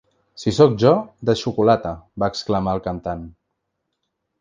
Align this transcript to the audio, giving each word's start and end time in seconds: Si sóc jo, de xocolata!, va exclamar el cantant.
Si 0.43 0.53
sóc 0.59 0.73
jo, 0.83 0.93
de 1.29 1.35
xocolata!, 1.43 1.93
va 2.25 2.33
exclamar 2.35 2.77
el 2.79 2.85
cantant. 2.91 3.31